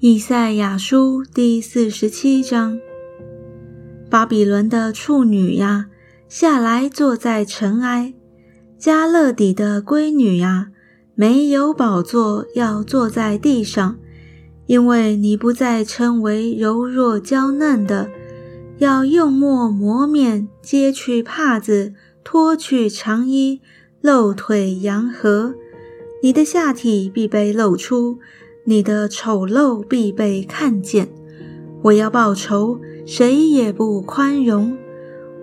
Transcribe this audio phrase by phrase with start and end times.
[0.00, 2.78] 以赛亚书第四十七章：
[4.10, 5.86] 巴比伦的处女呀，
[6.28, 8.12] 下来坐在尘埃；
[8.78, 10.68] 加勒底的闺女呀，
[11.14, 13.96] 没有宝座，要坐在地上，
[14.66, 18.10] 因为你不再称为柔弱娇嫩的，
[18.76, 23.62] 要用墨磨面，揭去帕子，脱去长衣，
[24.02, 25.54] 露腿扬合，
[26.22, 28.18] 你的下体必被露出。
[28.68, 31.08] 你的丑陋必被看见，
[31.82, 34.76] 我要报仇，谁也不宽容。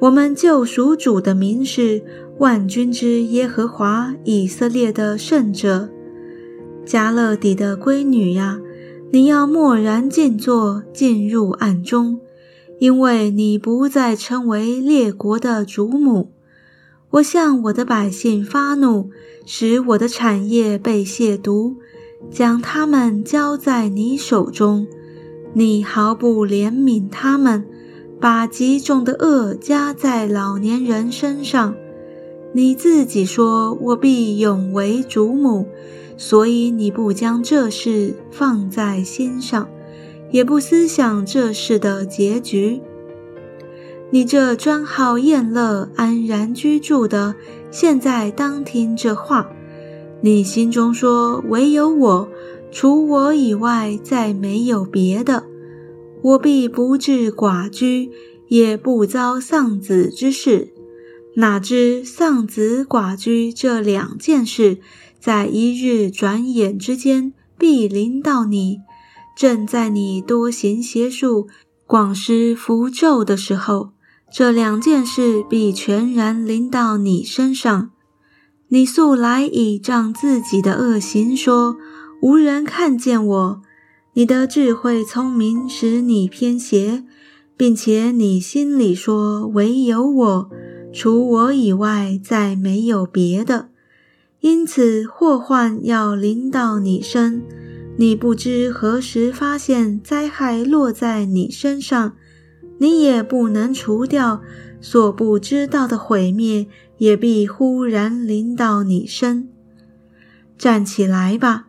[0.02, 2.04] 我们救赎主的名是
[2.40, 5.88] 万军之耶和华以色列的圣者。
[6.86, 8.59] 加勒底的闺女呀，
[9.14, 12.20] 你要默然静坐，进入暗中，
[12.80, 16.34] 因为你不再称为列国的主母。
[17.12, 19.12] 我向我的百姓发怒，
[19.45, 21.76] 使我的产业被亵渎。
[22.32, 24.88] 将他们交在你手中，
[25.53, 27.66] 你毫不怜悯他们，
[28.20, 31.75] 把极重的恶加在老年人身上。
[32.53, 35.67] 你自己说：“我必永为主母。”
[36.16, 39.67] 所以你不将这事放在心上，
[40.30, 42.80] 也不思想这事的结局。
[44.11, 47.33] 你这专好宴乐、安然居住的，
[47.72, 49.50] 现在当听这话。
[50.26, 52.30] 你心中说：“唯有我，
[52.72, 55.44] 除我以外，再没有别的。
[56.22, 58.10] 我必不至寡居，
[58.48, 60.74] 也不遭丧子之事。
[61.36, 64.78] 哪知丧子寡居这两件事，
[65.20, 68.78] 在一日转眼之间必临到你。
[69.36, 71.50] 正在你多行邪术、
[71.86, 73.90] 广施符咒的时候，
[74.32, 77.90] 这两件事必全然临到你身上。”
[78.69, 81.78] 你素来倚仗自己的恶行说
[82.22, 83.61] 无人看见我，
[84.14, 87.03] 你的智慧聪明使你偏邪，
[87.55, 90.49] 并且你心里说唯有我，
[90.92, 93.70] 除我以外再没有别的，
[94.39, 97.43] 因此祸患要临到你身，
[97.98, 102.15] 你不知何时发现灾害落在你身上，
[102.78, 104.42] 你也不能除掉
[104.82, 106.67] 所不知道的毁灭。
[107.00, 109.50] 也必忽然临到你身。
[110.58, 111.66] 站起来吧，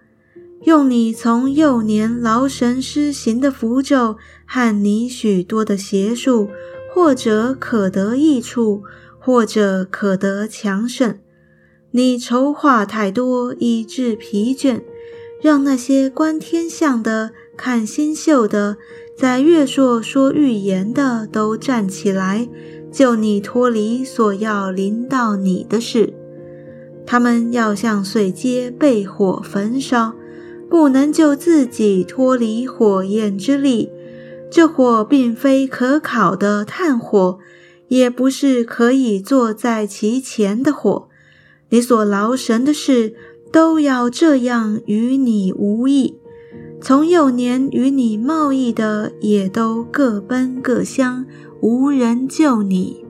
[0.62, 4.16] 用你从幼年劳神施行的符咒
[4.46, 6.50] 和你许多的邪术，
[6.94, 8.84] 或者可得益处，
[9.18, 11.18] 或者可得强盛。
[11.90, 14.82] 你筹划太多，以致疲倦，
[15.42, 18.76] 让那些观天象的、看星宿的、
[19.16, 22.48] 在月朔说预言的都站起来。
[22.92, 26.14] 救你脱离所要临到你的事，
[27.04, 30.12] 他们要像碎秸被火焚烧，
[30.70, 33.90] 不能救自己脱离火焰之力。
[34.48, 37.40] 这火并非可烤的炭火，
[37.88, 41.08] 也不是可以坐在其前的火。
[41.70, 43.16] 你所劳神的事，
[43.50, 46.14] 都要这样与你无益。
[46.86, 51.24] 从幼年与你贸易的，也都各奔各乡。
[51.62, 53.03] 无人救你。